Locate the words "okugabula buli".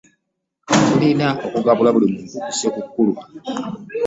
1.45-2.07